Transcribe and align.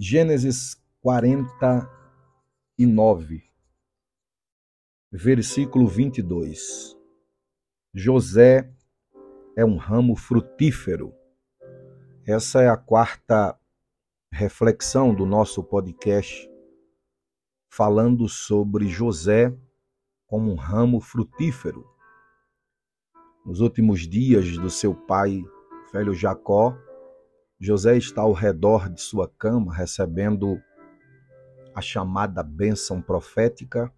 Gênesis 0.00 0.80
49, 1.00 3.42
versículo 5.10 5.88
22. 5.88 6.96
José 7.92 8.72
é 9.56 9.64
um 9.64 9.76
ramo 9.76 10.14
frutífero. 10.14 11.12
Essa 12.24 12.62
é 12.62 12.68
a 12.68 12.76
quarta 12.76 13.58
reflexão 14.30 15.12
do 15.12 15.26
nosso 15.26 15.64
podcast, 15.64 16.48
falando 17.68 18.28
sobre 18.28 18.86
José 18.86 19.52
como 20.28 20.52
um 20.52 20.54
ramo 20.54 21.00
frutífero. 21.00 21.84
Nos 23.44 23.58
últimos 23.58 24.02
dias 24.02 24.56
do 24.58 24.70
seu 24.70 24.94
pai, 24.94 25.42
velho 25.92 26.14
Jacó, 26.14 26.78
José 27.60 27.96
está 27.96 28.22
ao 28.22 28.32
redor 28.32 28.88
de 28.88 29.00
sua 29.00 29.28
cama 29.28 29.74
recebendo 29.74 30.62
a 31.74 31.80
chamada 31.80 32.42
bênção 32.42 33.02
profética, 33.02 33.92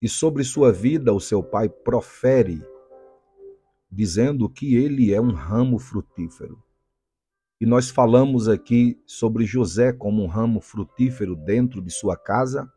e 0.00 0.08
sobre 0.08 0.44
sua 0.44 0.70
vida 0.72 1.12
o 1.12 1.20
seu 1.20 1.42
pai 1.42 1.68
profere, 1.68 2.62
dizendo 3.90 4.50
que 4.50 4.76
ele 4.76 5.14
é 5.14 5.20
um 5.20 5.32
ramo 5.32 5.78
frutífero. 5.78 6.62
E 7.60 7.64
nós 7.64 7.88
falamos 7.88 8.48
aqui 8.48 9.00
sobre 9.06 9.46
José 9.46 9.92
como 9.92 10.22
um 10.22 10.26
ramo 10.26 10.60
frutífero 10.60 11.34
dentro 11.34 11.80
de 11.80 11.90
sua 11.90 12.16
casa, 12.16 12.70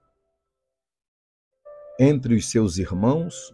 entre 1.99 2.35
os 2.35 2.49
seus 2.49 2.77
irmãos. 2.77 3.53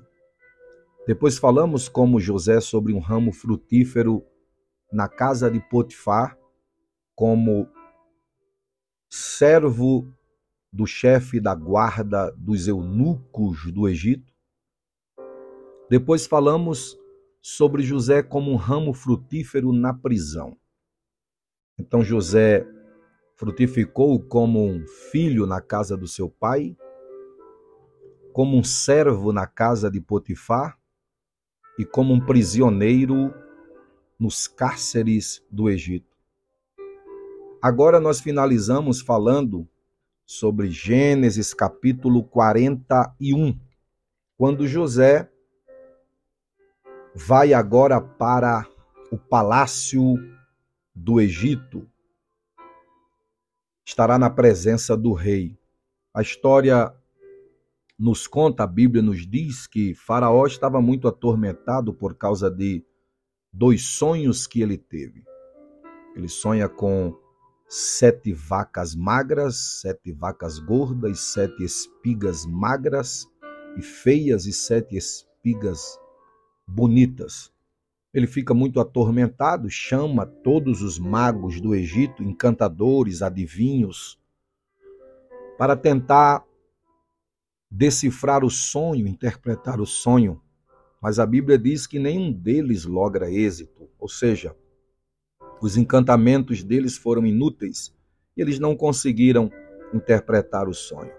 Depois 1.07 1.37
falamos 1.37 1.89
como 1.89 2.19
José 2.19 2.61
sobre 2.61 2.93
um 2.93 2.99
ramo 2.99 3.31
frutífero 3.33 4.23
na 4.93 5.09
casa 5.09 5.49
de 5.49 5.59
Potifar 5.59 6.37
como 7.15 7.67
servo 9.09 10.07
do 10.71 10.85
chefe 10.85 11.39
da 11.39 11.53
guarda 11.53 12.31
dos 12.31 12.67
eunucos 12.67 13.71
do 13.71 13.87
Egito. 13.87 14.31
Depois 15.89 16.25
falamos 16.25 16.97
sobre 17.41 17.83
José 17.83 18.23
como 18.23 18.51
um 18.51 18.55
ramo 18.55 18.93
frutífero 18.93 19.71
na 19.73 19.93
prisão. 19.93 20.57
Então 21.77 22.03
José 22.03 22.65
frutificou 23.35 24.19
como 24.19 24.63
um 24.65 24.85
filho 24.87 25.45
na 25.45 25.59
casa 25.59 25.97
do 25.97 26.07
seu 26.07 26.29
pai, 26.29 26.77
como 28.31 28.57
um 28.57 28.63
servo 28.63 29.33
na 29.33 29.45
casa 29.45 29.91
de 29.91 29.99
Potifar 29.99 30.79
e 31.77 31.85
como 31.85 32.13
um 32.13 32.23
prisioneiro 32.23 33.33
nos 34.23 34.47
cárceres 34.47 35.45
do 35.51 35.69
Egito. 35.69 36.15
Agora 37.61 37.99
nós 37.99 38.21
finalizamos 38.21 39.01
falando 39.01 39.67
sobre 40.25 40.69
Gênesis 40.69 41.53
capítulo 41.53 42.23
41, 42.23 43.59
quando 44.37 44.65
José 44.65 45.29
vai 47.13 47.53
agora 47.53 47.99
para 47.99 48.65
o 49.11 49.17
palácio 49.17 50.15
do 50.95 51.19
Egito. 51.19 51.85
Estará 53.85 54.17
na 54.17 54.29
presença 54.29 54.95
do 54.95 55.11
rei. 55.11 55.59
A 56.13 56.21
história 56.21 56.95
nos 57.99 58.25
conta, 58.25 58.63
a 58.63 58.67
Bíblia 58.67 59.03
nos 59.03 59.27
diz 59.27 59.67
que 59.67 59.93
Faraó 59.93 60.45
estava 60.45 60.81
muito 60.81 61.09
atormentado 61.09 61.93
por 61.93 62.15
causa 62.15 62.49
de 62.49 62.85
dois 63.53 63.83
sonhos 63.83 64.47
que 64.47 64.61
ele 64.61 64.77
teve. 64.77 65.23
Ele 66.15 66.27
sonha 66.27 66.67
com 66.67 67.15
sete 67.67 68.33
vacas 68.33 68.95
magras, 68.95 69.79
sete 69.81 70.11
vacas 70.11 70.57
gordas, 70.57 71.19
sete 71.19 71.63
espigas 71.63 72.45
magras 72.45 73.27
e 73.77 73.81
feias 73.81 74.45
e 74.45 74.53
sete 74.53 74.97
espigas 74.97 75.99
bonitas. 76.67 77.53
Ele 78.13 78.27
fica 78.27 78.53
muito 78.53 78.79
atormentado, 78.79 79.69
chama 79.69 80.25
todos 80.25 80.81
os 80.81 80.99
magos 80.99 81.59
do 81.59 81.73
Egito, 81.73 82.23
encantadores, 82.23 83.21
adivinhos, 83.21 84.19
para 85.57 85.75
tentar 85.75 86.43
decifrar 87.69 88.43
o 88.43 88.51
sonho, 88.51 89.07
interpretar 89.07 89.81
o 89.81 89.85
sonho 89.85 90.39
mas 91.03 91.19
a 91.19 91.25
Bíblia 91.25 91.57
diz 91.57 91.85
que 91.85 91.99
nenhum 91.99 92.31
deles 92.31 92.85
logra 92.85 93.29
êxito, 93.29 93.89
ou 93.99 94.07
seja, 94.07 94.55
os 95.61 95.75
encantamentos 95.75 96.63
deles 96.63 96.95
foram 96.95 97.25
inúteis 97.25 97.93
e 98.37 98.41
eles 98.41 98.57
não 98.57 98.73
conseguiram 98.73 99.51
interpretar 99.93 100.69
o 100.69 100.73
sonho. 100.73 101.11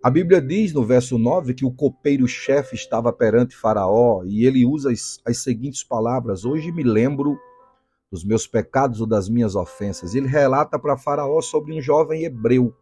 A 0.00 0.08
Bíblia 0.08 0.40
diz 0.40 0.72
no 0.72 0.84
verso 0.84 1.18
9 1.18 1.54
que 1.54 1.64
o 1.64 1.72
copeiro-chefe 1.72 2.76
estava 2.76 3.12
perante 3.12 3.56
Faraó 3.56 4.22
e 4.24 4.46
ele 4.46 4.64
usa 4.64 4.92
as, 4.92 5.20
as 5.26 5.38
seguintes 5.38 5.82
palavras: 5.82 6.44
Hoje 6.44 6.70
me 6.70 6.84
lembro 6.84 7.36
dos 8.12 8.22
meus 8.22 8.46
pecados 8.46 9.00
ou 9.00 9.08
das 9.08 9.28
minhas 9.28 9.56
ofensas. 9.56 10.14
Ele 10.14 10.28
relata 10.28 10.78
para 10.78 10.96
Faraó 10.96 11.40
sobre 11.40 11.76
um 11.76 11.80
jovem 11.80 12.22
hebreu 12.22 12.72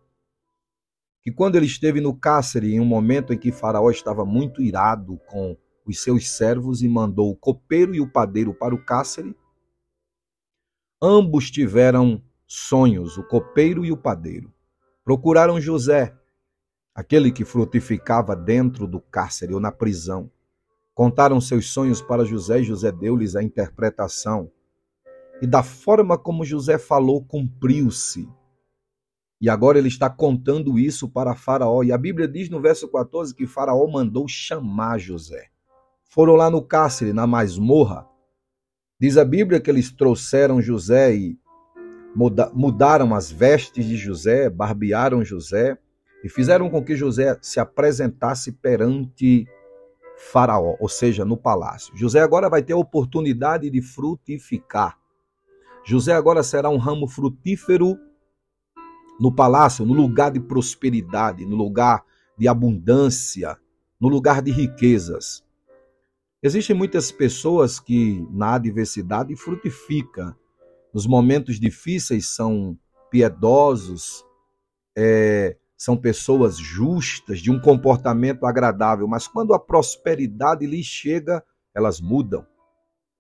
que, 1.23 1.33
quando 1.33 1.56
ele 1.56 1.65
esteve 1.65 2.03
no 2.03 2.15
cárcere, 2.15 2.75
em 2.75 2.81
um 2.81 2.84
momento 2.84 3.33
em 3.33 3.39
que 3.39 3.50
Faraó 3.50 3.91
estava 3.91 4.27
muito 4.27 4.61
irado 4.61 5.19
com 5.27 5.56
os 5.87 6.03
seus 6.03 6.31
servos 6.31 6.82
e 6.82 6.88
mandou 6.88 7.31
o 7.31 7.37
copeiro 7.37 7.94
e 7.94 8.00
o 8.00 8.10
padeiro 8.10 8.54
para 8.54 8.75
o 8.75 8.84
cárcere. 8.84 9.37
Ambos 11.00 11.50
tiveram 11.50 12.22
sonhos, 12.47 13.19
o 13.19 13.25
copeiro 13.25 13.84
e 13.84 13.91
o 13.91 13.97
padeiro. 13.97 14.53
Procuraram 15.04 15.60
José, 15.60 16.16
aquele 16.94 17.32
que 17.32 17.44
frutificava 17.44 18.37
dentro 18.37 18.87
do 18.87 19.00
cárcere 19.00 19.54
ou 19.54 19.60
na 19.60 19.72
prisão. 19.72 20.31
Contaram 20.94 21.41
seus 21.41 21.72
sonhos 21.72 22.00
para 22.00 22.25
José 22.25 22.60
e 22.60 22.64
José 22.64 22.93
deu-lhes 22.93 23.34
a 23.34 23.43
interpretação. 23.43 24.50
E 25.41 25.47
da 25.47 25.62
forma 25.62 26.16
como 26.16 26.44
José 26.44 26.78
falou, 26.78 27.25
cumpriu-se. 27.25 28.28
E 29.41 29.50
agora 29.50 29.78
ele 29.78 29.88
está 29.88 30.09
contando 30.09 30.78
isso 30.78 31.09
para 31.09 31.34
Faraó. 31.34 31.82
E 31.82 31.91
a 31.91 31.99
Bíblia 31.99 32.28
diz 32.28 32.49
no 32.49 32.60
verso 32.60 32.87
14 32.88 33.34
que 33.34 33.44
Faraó 33.44 33.88
mandou 33.88 34.28
chamar 34.28 34.99
José 34.99 35.52
foram 36.12 36.34
lá 36.34 36.50
no 36.50 36.61
cárcere, 36.61 37.15
na 37.15 37.27
masmorra. 37.27 38.06
Diz 39.00 39.17
a 39.17 39.25
Bíblia 39.25 39.59
que 39.59 39.71
eles 39.71 39.91
trouxeram 39.91 40.61
José 40.61 41.17
e 41.17 41.39
mudaram 42.55 43.15
as 43.15 43.33
vestes 43.33 43.87
de 43.87 43.97
José, 43.97 44.50
barbearam 44.50 45.25
José 45.25 45.78
e 46.23 46.28
fizeram 46.28 46.69
com 46.69 46.84
que 46.84 46.95
José 46.95 47.39
se 47.41 47.59
apresentasse 47.59 48.53
perante 48.53 49.47
Faraó, 50.19 50.77
ou 50.78 50.89
seja, 50.89 51.25
no 51.25 51.34
palácio. 51.34 51.97
José 51.97 52.21
agora 52.21 52.50
vai 52.50 52.62
ter 52.62 52.75
a 52.75 52.77
oportunidade 52.77 53.71
de 53.71 53.81
frutificar. 53.81 54.99
José 55.83 56.12
agora 56.12 56.43
será 56.43 56.69
um 56.69 56.77
ramo 56.77 57.09
frutífero 57.09 57.97
no 59.19 59.34
palácio, 59.34 59.87
no 59.87 59.94
lugar 59.94 60.31
de 60.31 60.41
prosperidade, 60.41 61.47
no 61.47 61.56
lugar 61.56 62.05
de 62.37 62.47
abundância, 62.47 63.56
no 63.99 64.09
lugar 64.09 64.43
de 64.43 64.50
riquezas. 64.50 65.43
Existem 66.43 66.75
muitas 66.75 67.13
pessoas 67.13 67.79
que 67.79 68.27
na 68.29 68.55
adversidade 68.55 69.37
frutifica. 69.37 70.37
Nos 70.93 71.07
momentos 71.07 71.61
difíceis 71.61 72.35
são 72.35 72.77
piedosos, 73.09 74.25
é, 74.99 75.57
são 75.77 75.97
pessoas 75.97 76.59
justas, 76.59 77.39
de 77.39 77.49
um 77.49 77.61
comportamento 77.61 78.45
agradável, 78.45 79.07
mas 79.07 79.29
quando 79.29 79.55
a 79.55 79.59
prosperidade 79.59 80.67
lhes 80.67 80.85
chega, 80.85 81.45
elas 81.73 82.01
mudam. 82.01 82.45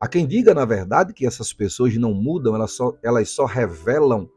Há 0.00 0.08
quem 0.08 0.26
diga, 0.26 0.52
na 0.52 0.64
verdade, 0.64 1.12
que 1.12 1.24
essas 1.24 1.52
pessoas 1.52 1.96
não 1.96 2.12
mudam, 2.12 2.56
elas 2.56 2.72
só, 2.72 2.98
elas 3.04 3.30
só 3.30 3.44
revelam 3.44 4.28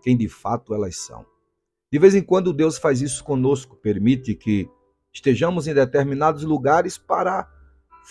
quem 0.00 0.16
de 0.16 0.28
fato 0.28 0.72
elas 0.72 0.96
são. 0.96 1.26
De 1.90 1.98
vez 1.98 2.14
em 2.14 2.22
quando 2.22 2.52
Deus 2.52 2.78
faz 2.78 3.00
isso 3.00 3.24
conosco, 3.24 3.74
permite 3.74 4.36
que 4.36 4.70
estejamos 5.12 5.66
em 5.66 5.74
determinados 5.74 6.44
lugares 6.44 6.96
para 6.96 7.57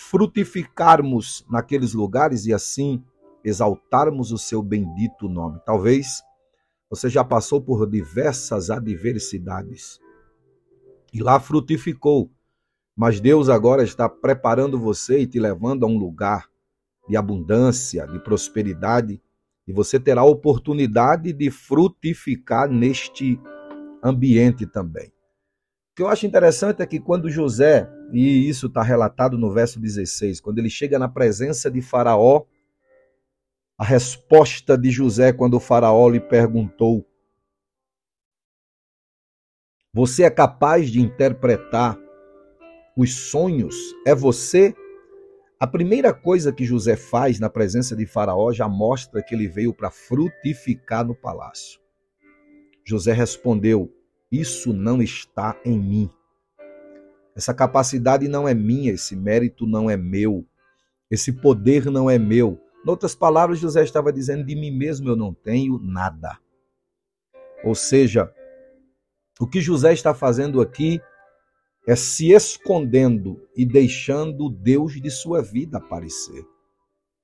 frutificarmos 0.00 1.44
naqueles 1.50 1.92
lugares 1.92 2.46
e 2.46 2.54
assim 2.54 3.02
exaltarmos 3.44 4.30
o 4.30 4.38
seu 4.38 4.62
bendito 4.62 5.28
nome. 5.28 5.58
Talvez 5.66 6.22
você 6.88 7.10
já 7.10 7.24
passou 7.24 7.60
por 7.60 7.84
diversas 7.84 8.70
adversidades 8.70 9.98
e 11.12 11.20
lá 11.20 11.40
frutificou, 11.40 12.30
mas 12.96 13.18
Deus 13.18 13.48
agora 13.48 13.82
está 13.82 14.08
preparando 14.08 14.78
você 14.78 15.18
e 15.18 15.26
te 15.26 15.40
levando 15.40 15.84
a 15.84 15.88
um 15.88 15.98
lugar 15.98 16.48
de 17.08 17.16
abundância, 17.16 18.06
de 18.06 18.20
prosperidade, 18.20 19.20
e 19.66 19.72
você 19.72 19.98
terá 19.98 20.20
a 20.20 20.24
oportunidade 20.24 21.32
de 21.32 21.50
frutificar 21.50 22.70
neste 22.70 23.38
ambiente 24.02 24.64
também 24.64 25.12
que 25.98 26.02
eu 26.02 26.06
acho 26.06 26.26
interessante 26.26 26.80
é 26.80 26.86
que 26.86 27.00
quando 27.00 27.28
José, 27.28 27.90
e 28.12 28.48
isso 28.48 28.68
está 28.68 28.84
relatado 28.84 29.36
no 29.36 29.52
verso 29.52 29.80
16, 29.80 30.40
quando 30.40 30.60
ele 30.60 30.70
chega 30.70 30.96
na 30.96 31.08
presença 31.08 31.68
de 31.68 31.82
Faraó, 31.82 32.44
a 33.76 33.82
resposta 33.82 34.78
de 34.78 34.92
José 34.92 35.32
quando 35.32 35.54
o 35.54 35.60
Faraó 35.60 36.08
lhe 36.08 36.20
perguntou 36.20 37.04
Você 39.92 40.22
é 40.22 40.30
capaz 40.30 40.88
de 40.88 41.00
interpretar 41.00 41.98
os 42.96 43.12
sonhos? 43.28 43.74
É 44.06 44.14
você? 44.14 44.72
A 45.58 45.66
primeira 45.66 46.14
coisa 46.14 46.52
que 46.52 46.64
José 46.64 46.94
faz 46.94 47.40
na 47.40 47.50
presença 47.50 47.96
de 47.96 48.06
Faraó 48.06 48.52
já 48.52 48.68
mostra 48.68 49.20
que 49.20 49.34
ele 49.34 49.48
veio 49.48 49.74
para 49.74 49.90
frutificar 49.90 51.04
no 51.04 51.16
palácio. 51.16 51.80
José 52.84 53.12
respondeu: 53.12 53.97
Isso 54.30 54.72
não 54.72 55.00
está 55.02 55.58
em 55.64 55.78
mim. 55.78 56.10
Essa 57.34 57.54
capacidade 57.54 58.28
não 58.28 58.48
é 58.48 58.54
minha, 58.54 58.92
esse 58.92 59.14
mérito 59.14 59.66
não 59.66 59.88
é 59.88 59.96
meu, 59.96 60.44
esse 61.10 61.32
poder 61.32 61.86
não 61.86 62.10
é 62.10 62.18
meu. 62.18 62.60
Em 62.84 62.90
outras 62.90 63.14
palavras, 63.14 63.58
José 63.58 63.82
estava 63.82 64.12
dizendo: 64.12 64.44
De 64.44 64.54
mim 64.54 64.70
mesmo 64.70 65.08
eu 65.08 65.16
não 65.16 65.32
tenho 65.32 65.78
nada. 65.78 66.38
Ou 67.64 67.74
seja, 67.74 68.32
o 69.40 69.46
que 69.46 69.60
José 69.60 69.92
está 69.92 70.12
fazendo 70.12 70.60
aqui 70.60 71.00
é 71.86 71.96
se 71.96 72.32
escondendo 72.32 73.40
e 73.56 73.64
deixando 73.64 74.50
Deus 74.50 75.00
de 75.00 75.10
sua 75.10 75.40
vida 75.40 75.78
aparecer. 75.78 76.44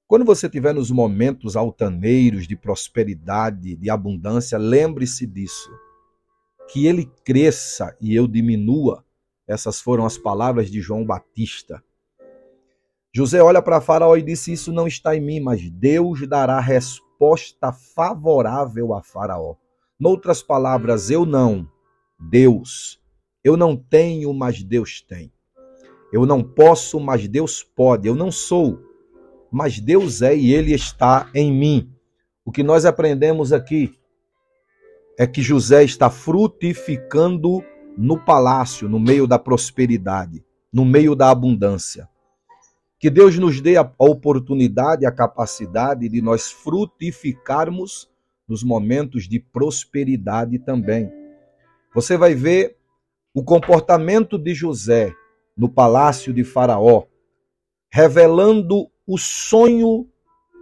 Quando 0.06 0.24
você 0.24 0.46
estiver 0.46 0.72
nos 0.72 0.90
momentos 0.90 1.56
altaneiros 1.56 2.46
de 2.46 2.56
prosperidade, 2.56 3.74
de 3.76 3.90
abundância, 3.90 4.56
lembre-se 4.56 5.26
disso. 5.26 5.70
Que 6.68 6.86
ele 6.86 7.10
cresça 7.24 7.96
e 8.00 8.14
eu 8.14 8.26
diminua. 8.26 9.04
Essas 9.46 9.80
foram 9.80 10.06
as 10.06 10.16
palavras 10.16 10.70
de 10.70 10.80
João 10.80 11.04
Batista. 11.04 11.82
José 13.14 13.42
olha 13.42 13.62
para 13.62 13.80
Faraó 13.80 14.16
e 14.16 14.22
disse: 14.22 14.52
Isso 14.52 14.72
não 14.72 14.86
está 14.88 15.14
em 15.14 15.20
mim, 15.20 15.40
mas 15.40 15.70
Deus 15.70 16.26
dará 16.26 16.58
resposta 16.58 17.72
favorável 17.72 18.92
a 18.92 19.02
Faraó. 19.02 19.54
Noutras 20.00 20.42
palavras, 20.42 21.10
eu 21.10 21.24
não, 21.24 21.68
Deus. 22.18 23.00
Eu 23.44 23.56
não 23.56 23.76
tenho, 23.76 24.32
mas 24.32 24.62
Deus 24.62 25.00
tem. 25.00 25.32
Eu 26.12 26.26
não 26.26 26.42
posso, 26.42 26.98
mas 26.98 27.28
Deus 27.28 27.62
pode. 27.62 28.08
Eu 28.08 28.14
não 28.14 28.32
sou, 28.32 28.80
mas 29.50 29.78
Deus 29.78 30.22
é 30.22 30.34
e 30.34 30.52
Ele 30.52 30.74
está 30.74 31.30
em 31.34 31.52
mim. 31.52 31.92
O 32.44 32.50
que 32.50 32.62
nós 32.62 32.84
aprendemos 32.84 33.52
aqui 33.52 33.96
é 35.18 35.26
que 35.26 35.42
José 35.42 35.84
está 35.84 36.10
frutificando 36.10 37.64
no 37.96 38.18
palácio, 38.18 38.88
no 38.88 38.98
meio 38.98 39.26
da 39.26 39.38
prosperidade, 39.38 40.44
no 40.72 40.84
meio 40.84 41.14
da 41.14 41.30
abundância. 41.30 42.08
Que 42.98 43.08
Deus 43.10 43.38
nos 43.38 43.60
dê 43.60 43.76
a 43.76 43.88
oportunidade, 43.98 45.06
a 45.06 45.12
capacidade 45.12 46.08
de 46.08 46.20
nós 46.20 46.50
frutificarmos 46.50 48.10
nos 48.48 48.62
momentos 48.62 49.28
de 49.28 49.38
prosperidade 49.38 50.58
também. 50.58 51.10
Você 51.94 52.16
vai 52.16 52.34
ver 52.34 52.76
o 53.32 53.42
comportamento 53.42 54.38
de 54.38 54.54
José 54.54 55.14
no 55.56 55.68
palácio 55.68 56.32
de 56.32 56.42
Faraó, 56.42 57.04
revelando 57.92 58.90
o 59.06 59.16
sonho 59.16 60.08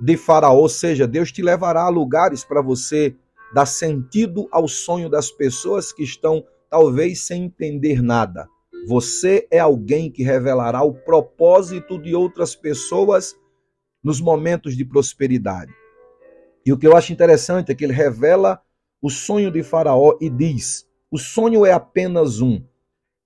de 0.00 0.16
Faraó, 0.16 0.58
ou 0.58 0.68
seja, 0.68 1.06
Deus 1.06 1.32
te 1.32 1.42
levará 1.42 1.82
a 1.82 1.88
lugares 1.88 2.44
para 2.44 2.60
você 2.60 3.16
dar 3.54 3.66
sentido 3.66 4.48
ao 4.50 4.66
sonho 4.66 5.08
das 5.08 5.30
pessoas 5.30 5.92
que 5.92 6.02
estão 6.02 6.44
talvez 6.70 7.26
sem 7.26 7.44
entender 7.44 8.02
nada. 8.02 8.48
Você 8.88 9.46
é 9.50 9.58
alguém 9.58 10.10
que 10.10 10.22
revelará 10.22 10.82
o 10.82 10.94
propósito 10.94 11.98
de 11.98 12.14
outras 12.14 12.56
pessoas 12.56 13.36
nos 14.02 14.20
momentos 14.20 14.76
de 14.76 14.84
prosperidade. 14.84 15.72
E 16.64 16.72
o 16.72 16.78
que 16.78 16.86
eu 16.86 16.96
acho 16.96 17.12
interessante 17.12 17.70
é 17.70 17.74
que 17.74 17.84
ele 17.84 17.92
revela 17.92 18.60
o 19.00 19.10
sonho 19.10 19.50
de 19.50 19.62
Faraó 19.62 20.16
e 20.20 20.30
diz: 20.30 20.86
o 21.10 21.18
sonho 21.18 21.66
é 21.66 21.72
apenas 21.72 22.40
um. 22.40 22.64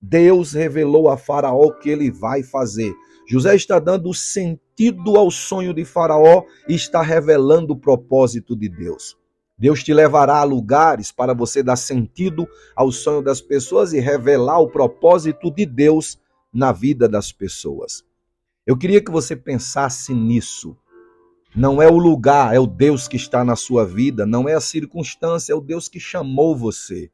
Deus 0.01 0.53
revelou 0.53 1.09
a 1.09 1.17
Faraó 1.17 1.67
o 1.67 1.73
que 1.73 1.89
ele 1.89 2.11
vai 2.11 2.43
fazer. 2.43 2.93
José 3.27 3.55
está 3.55 3.79
dando 3.79 4.13
sentido 4.13 5.17
ao 5.17 5.31
sonho 5.31 5.73
de 5.73 5.83
Faraó 5.85 6.43
e 6.67 6.75
está 6.75 7.01
revelando 7.01 7.73
o 7.73 7.79
propósito 7.79 8.55
de 8.55 8.69
Deus. 8.69 9.17
Deus 9.57 9.83
te 9.83 9.91
levará 9.91 10.37
a 10.37 10.43
lugares 10.43 11.11
para 11.11 11.33
você 11.33 11.63
dar 11.63 11.77
sentido 11.77 12.47
ao 12.75 12.91
sonho 12.91 13.23
das 13.23 13.41
pessoas 13.41 13.91
e 13.91 13.99
revelar 13.99 14.59
o 14.59 14.69
propósito 14.69 15.49
de 15.49 15.65
Deus 15.65 16.19
na 16.53 16.71
vida 16.71 17.09
das 17.09 17.31
pessoas. 17.31 18.03
Eu 18.65 18.77
queria 18.77 19.03
que 19.03 19.09
você 19.09 19.35
pensasse 19.35 20.13
nisso. 20.13 20.77
Não 21.55 21.81
é 21.81 21.87
o 21.87 21.97
lugar, 21.97 22.53
é 22.53 22.59
o 22.59 22.67
Deus 22.67 23.07
que 23.07 23.15
está 23.15 23.43
na 23.43 23.55
sua 23.55 23.83
vida, 23.83 24.27
não 24.27 24.47
é 24.47 24.53
a 24.53 24.61
circunstância, 24.61 25.53
é 25.53 25.55
o 25.55 25.61
Deus 25.61 25.87
que 25.87 25.99
chamou 25.99 26.55
você. 26.55 27.09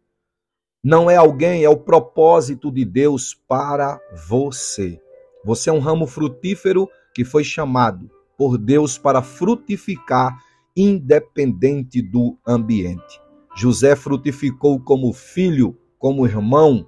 Não 0.84 1.10
é 1.10 1.16
alguém, 1.16 1.64
é 1.64 1.70
o 1.70 1.78
propósito 1.78 2.70
de 2.70 2.84
Deus 2.84 3.34
para 3.48 4.02
você. 4.28 5.00
Você 5.46 5.70
é 5.70 5.74
um 5.74 5.80
ramo 5.80 6.06
frutífero 6.06 6.90
que 7.14 7.24
foi 7.24 7.44
chamado 7.44 8.12
por 8.38 8.58
Deus 8.58 8.98
para 8.98 9.22
frutificar 9.22 10.38
independente 10.76 12.02
do 12.02 12.38
ambiente. 12.46 13.22
José 13.56 13.96
frutificou 13.96 14.80
como 14.80 15.14
filho, 15.14 15.78
como 16.00 16.26
irmão. 16.26 16.88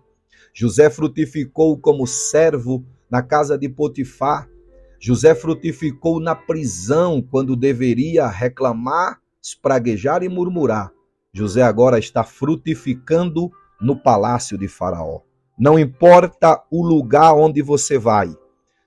José 0.54 0.90
frutificou 0.90 1.78
como 1.78 2.08
servo 2.08 2.86
na 3.10 3.22
casa 3.22 3.58
de 3.58 3.70
Potifar. 3.70 4.50
José 5.00 5.36
frutificou 5.36 6.20
na 6.20 6.36
prisão 6.36 7.22
quando 7.22 7.56
deveria 7.56 8.28
reclamar, 8.28 9.20
espraguejar 9.42 10.24
e 10.24 10.30
murmurar. 10.30 10.92
José 11.32 11.62
agora 11.62 12.00
está 12.00 12.24
frutificando 12.24 13.52
no 13.80 13.96
palácio 13.96 14.58
de 14.58 14.68
Faraó. 14.68 15.22
Não 15.58 15.78
importa 15.78 16.62
o 16.72 16.86
lugar 16.86 17.34
onde 17.34 17.62
você 17.62 17.98
vai, 17.98 18.36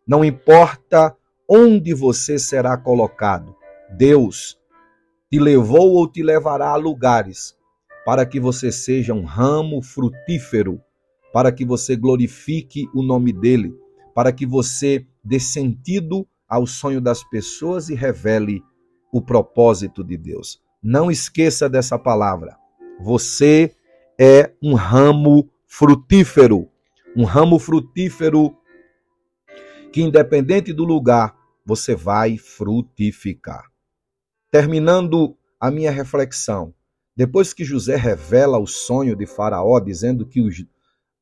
não 0.06 0.24
importa 0.24 1.16
onde 1.48 1.94
você 1.94 2.38
será 2.38 2.76
colocado, 2.76 3.54
Deus 3.96 4.58
te 5.30 5.38
levou 5.38 5.94
ou 5.94 6.08
te 6.08 6.22
levará 6.22 6.70
a 6.70 6.76
lugares 6.76 7.56
para 8.04 8.24
que 8.24 8.40
você 8.40 8.72
seja 8.72 9.12
um 9.12 9.24
ramo 9.24 9.82
frutífero, 9.82 10.80
para 11.32 11.52
que 11.52 11.64
você 11.64 11.94
glorifique 11.94 12.88
o 12.94 13.02
nome 13.02 13.32
dele, 13.32 13.74
para 14.14 14.32
que 14.32 14.46
você 14.46 15.06
dê 15.22 15.38
sentido 15.38 16.26
ao 16.48 16.66
sonho 16.66 17.00
das 17.00 17.22
pessoas 17.22 17.90
e 17.90 17.94
revele 17.94 18.62
o 19.12 19.20
propósito 19.20 20.02
de 20.02 20.16
Deus. 20.16 20.62
Não 20.82 21.10
esqueça 21.10 21.68
dessa 21.68 21.98
palavra. 21.98 22.56
Você 23.00 23.74
é 24.18 24.52
um 24.62 24.74
ramo 24.74 25.48
frutífero, 25.66 26.68
um 27.14 27.24
ramo 27.24 27.58
frutífero 27.58 28.56
que, 29.92 30.00
independente 30.00 30.72
do 30.72 30.84
lugar, 30.84 31.36
você 31.64 31.94
vai 31.94 32.38
frutificar. 32.38 33.64
Terminando 34.50 35.36
a 35.60 35.70
minha 35.70 35.90
reflexão, 35.90 36.72
depois 37.14 37.52
que 37.52 37.64
José 37.64 37.96
revela 37.96 38.58
o 38.58 38.66
sonho 38.66 39.14
de 39.16 39.26
Faraó, 39.26 39.78
dizendo 39.78 40.24
que 40.24 40.40
os, 40.40 40.64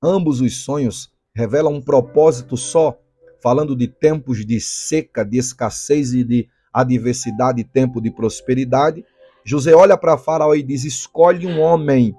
ambos 0.03 0.41
os 0.41 0.63
sonhos 0.63 1.11
revelam 1.35 1.75
um 1.75 1.83
propósito 1.83 2.57
só, 2.57 2.99
falando 3.43 3.75
de 3.75 3.89
tempos 3.89 4.45
de 4.45 4.61
seca, 4.61 5.25
de 5.25 5.39
escassez 5.39 6.13
e 6.13 6.23
de 6.23 6.49
adversidade, 6.73 7.65
tempo 7.65 8.01
de 8.01 8.11
prosperidade, 8.11 9.05
José 9.45 9.75
olha 9.75 9.97
para 9.97 10.19
Faraó 10.19 10.55
e 10.55 10.63
diz: 10.63 10.85
Escolhe 10.85 11.47
um 11.47 11.61
homem, 11.61 12.15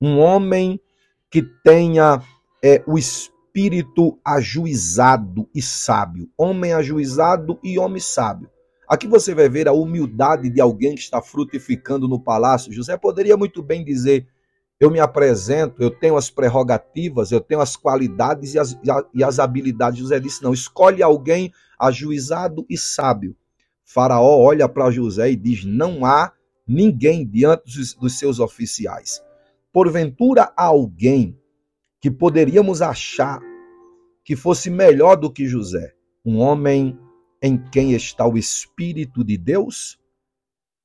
um 0.00 0.18
homem 0.18 0.80
que 1.30 1.42
tenha 1.42 2.22
é, 2.62 2.82
o 2.86 2.98
espírito 2.98 4.18
ajuizado 4.24 5.48
e 5.54 5.60
sábio, 5.60 6.30
homem 6.38 6.72
ajuizado 6.72 7.58
e 7.64 7.78
homem 7.78 8.00
sábio. 8.00 8.50
Aqui 8.88 9.08
você 9.08 9.34
vai 9.34 9.48
ver 9.48 9.66
a 9.66 9.72
humildade 9.72 10.48
de 10.48 10.60
alguém 10.60 10.94
que 10.94 11.00
está 11.00 11.20
frutificando 11.20 12.06
no 12.06 12.20
palácio. 12.20 12.72
José 12.72 12.96
poderia 12.96 13.36
muito 13.36 13.62
bem 13.62 13.84
dizer: 13.84 14.26
Eu 14.78 14.90
me 14.90 15.00
apresento, 15.00 15.82
eu 15.82 15.90
tenho 15.90 16.16
as 16.16 16.30
prerrogativas, 16.30 17.32
eu 17.32 17.40
tenho 17.40 17.60
as 17.60 17.76
qualidades 17.76 18.54
e 18.54 18.58
as, 18.58 18.78
e 19.12 19.24
as 19.24 19.38
habilidades. 19.38 19.98
José 19.98 20.20
disse: 20.20 20.42
Não, 20.42 20.52
escolhe 20.52 21.02
alguém 21.02 21.52
ajuizado 21.78 22.64
e 22.70 22.78
sábio. 22.78 23.36
Faraó 23.84 24.38
olha 24.38 24.68
para 24.68 24.90
José 24.90 25.32
e 25.32 25.36
diz: 25.36 25.64
Não 25.64 26.04
há 26.04 26.32
ninguém 26.66 27.26
diante 27.26 27.64
dos, 27.64 27.94
dos 27.94 28.18
seus 28.18 28.38
oficiais. 28.38 29.20
Porventura 29.72 30.52
há 30.56 30.64
alguém 30.64 31.38
que 32.00 32.10
poderíamos 32.10 32.82
achar 32.82 33.40
que 34.24 34.36
fosse 34.36 34.70
melhor 34.70 35.16
do 35.16 35.30
que 35.30 35.46
José, 35.46 35.94
um 36.24 36.38
homem 36.38 36.98
em 37.42 37.56
quem 37.56 37.92
está 37.92 38.26
o 38.26 38.36
Espírito 38.36 39.22
de 39.24 39.36
Deus? 39.36 39.98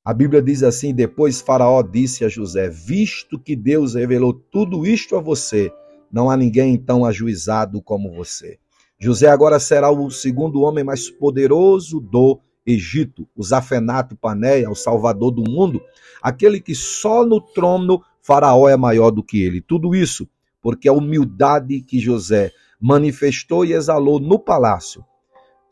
A 0.04 0.12
Bíblia 0.12 0.42
diz 0.42 0.62
assim: 0.62 0.94
depois 0.94 1.40
Faraó 1.40 1.82
disse 1.82 2.24
a 2.24 2.28
José: 2.28 2.68
Visto 2.68 3.38
que 3.38 3.54
Deus 3.54 3.94
revelou 3.94 4.32
tudo 4.32 4.86
isto 4.86 5.16
a 5.16 5.20
você, 5.20 5.72
não 6.10 6.30
há 6.30 6.36
ninguém 6.36 6.76
tão 6.76 7.04
ajuizado 7.04 7.80
como 7.80 8.12
você. 8.12 8.58
José 8.98 9.28
agora 9.28 9.58
será 9.58 9.90
o 9.90 10.10
segundo 10.10 10.62
homem 10.62 10.84
mais 10.84 11.10
poderoso 11.10 12.00
do 12.00 12.40
Egito, 12.64 13.28
o 13.34 13.42
Zafenato 13.42 14.16
Paneia, 14.16 14.70
o 14.70 14.74
salvador 14.76 15.32
do 15.32 15.42
mundo, 15.42 15.82
aquele 16.22 16.60
que 16.60 16.74
só 16.74 17.24
no 17.24 17.40
trono 17.40 18.00
Faraó 18.20 18.68
é 18.68 18.76
maior 18.76 19.10
do 19.10 19.22
que 19.22 19.42
ele. 19.42 19.60
Tudo 19.60 19.94
isso 19.94 20.28
porque 20.60 20.88
a 20.88 20.92
humildade 20.92 21.80
que 21.80 21.98
José 21.98 22.52
manifestou 22.80 23.64
e 23.64 23.72
exalou 23.72 24.20
no 24.20 24.38
palácio 24.38 25.04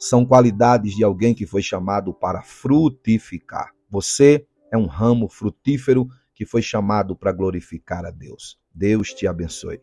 são 0.01 0.25
qualidades 0.25 0.95
de 0.95 1.05
alguém 1.05 1.35
que 1.35 1.47
foi 1.47 1.61
chamado 1.61 2.15
para 2.15 2.43
frutificar. 2.43 3.71
Você 3.91 4.47
é 4.73 4.79
um 4.79 4.87
ramo 4.87 5.29
frutífero 5.29 6.09
que 6.35 6.47
foi 6.47 6.63
chamado 6.63 7.15
para 7.15 7.33
glorificar 7.33 8.07
a 8.07 8.11
Deus. 8.11 8.59
Deus 8.75 9.13
te 9.13 9.27
abençoe. 9.27 9.79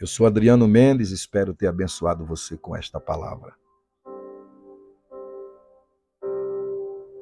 Eu 0.00 0.06
sou 0.06 0.26
Adriano 0.26 0.66
Mendes, 0.66 1.10
espero 1.10 1.52
ter 1.52 1.66
abençoado 1.66 2.24
você 2.24 2.56
com 2.56 2.74
esta 2.74 2.98
palavra. 2.98 3.54